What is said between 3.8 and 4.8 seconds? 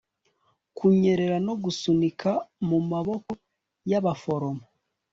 yabaforomo